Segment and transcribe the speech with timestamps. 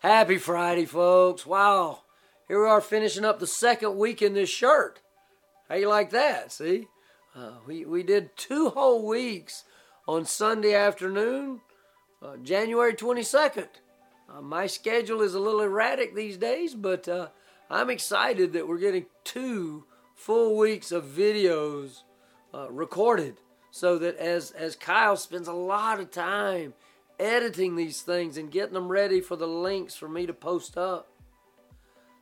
[0.00, 1.44] Happy Friday, folks.
[1.44, 2.04] Wow.
[2.48, 5.02] Here we are finishing up the second week in this shirt.
[5.68, 6.50] How you like that?
[6.52, 6.88] See?
[7.36, 9.64] Uh, we, we did two whole weeks
[10.08, 11.60] on Sunday afternoon,
[12.22, 13.68] uh, January 22nd.
[14.26, 17.28] Uh, my schedule is a little erratic these days, but uh,
[17.68, 22.04] I'm excited that we're getting two full weeks of videos
[22.54, 23.36] uh, recorded
[23.70, 26.72] so that as, as Kyle spends a lot of time
[27.20, 31.12] editing these things and getting them ready for the links for me to post up.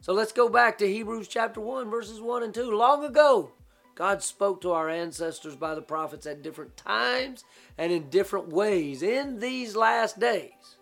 [0.00, 2.70] So let's go back to Hebrews chapter 1, verses 1 and 2.
[2.70, 3.52] Long ago,
[3.94, 7.44] God spoke to our ancestors by the prophets at different times
[7.76, 9.02] and in different ways.
[9.02, 10.76] In these last days,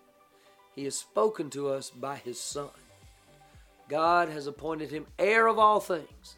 [0.75, 2.69] He has spoken to us by His Son.
[3.89, 6.37] God has appointed Him heir of all things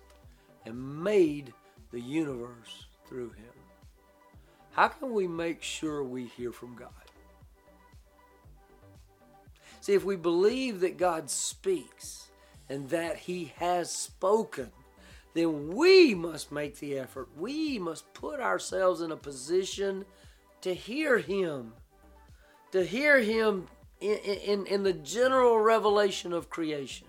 [0.66, 1.52] and made
[1.90, 3.44] the universe through Him.
[4.70, 7.07] How can we make sure we hear from God?
[9.80, 12.28] See, if we believe that God speaks
[12.68, 14.70] and that He has spoken,
[15.34, 17.28] then we must make the effort.
[17.36, 20.04] We must put ourselves in a position
[20.62, 21.72] to hear Him,
[22.72, 23.68] to hear Him
[24.00, 27.06] in, in, in the general revelation of creation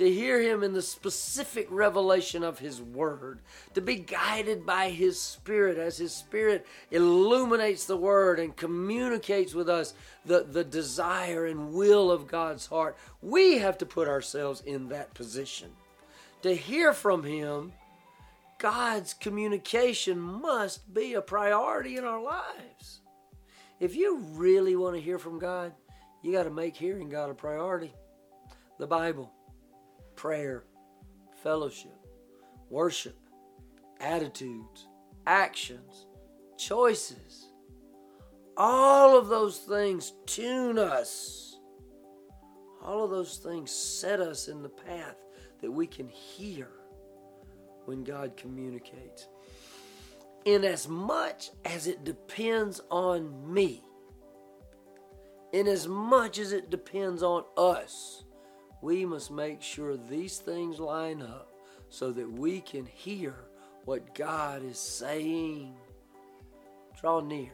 [0.00, 3.38] to hear him in the specific revelation of his word,
[3.74, 9.68] to be guided by his spirit as his spirit illuminates the word and communicates with
[9.68, 9.92] us
[10.24, 12.96] the, the desire and will of God's heart.
[13.20, 15.70] We have to put ourselves in that position.
[16.44, 17.74] To hear from him,
[18.56, 23.02] God's communication must be a priority in our lives.
[23.78, 25.74] If you really want to hear from God,
[26.22, 27.92] you got to make hearing God a priority.
[28.78, 29.30] The Bible
[30.20, 30.64] prayer,
[31.42, 31.96] fellowship,
[32.68, 33.16] worship,
[34.00, 34.86] attitudes,
[35.26, 36.04] actions,
[36.58, 37.46] choices.
[38.54, 41.56] All of those things tune us.
[42.84, 45.16] All of those things set us in the path
[45.62, 46.68] that we can hear
[47.86, 49.26] when God communicates.
[50.44, 53.82] In as much as it depends on me,
[55.54, 58.24] in as much as it depends on us,
[58.82, 61.48] we must make sure these things line up
[61.88, 63.34] so that we can hear
[63.84, 65.74] what God is saying.
[67.00, 67.50] Draw near.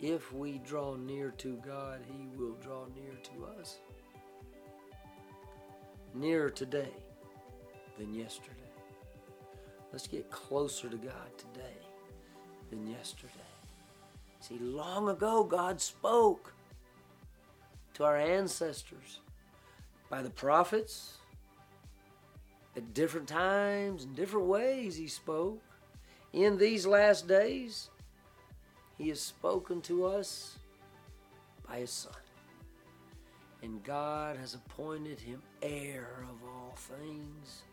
[0.00, 3.78] If we draw near to God, He will draw near to us.
[6.14, 6.92] Nearer today
[7.98, 8.56] than yesterday.
[9.92, 11.76] Let's get closer to God today
[12.70, 13.32] than yesterday.
[14.40, 16.54] See, long ago, God spoke
[18.00, 19.20] to our ancestors
[20.08, 21.18] by the prophets.
[22.74, 25.60] At different times and different ways, He spoke.
[26.32, 27.90] In these last days,
[28.96, 30.56] He has spoken to us
[31.68, 32.12] by His Son.
[33.62, 37.64] And God has appointed Him heir of all things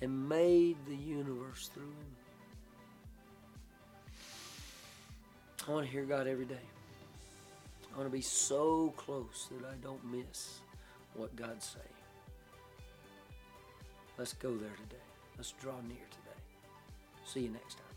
[0.00, 2.16] and made the universe through Him.
[5.68, 6.56] I want to hear God every day.
[7.92, 10.60] I want to be so close that I don't miss
[11.14, 11.86] what God's saying.
[14.16, 15.02] Let's go there today.
[15.36, 16.40] Let's draw near today.
[17.24, 17.89] See you next time.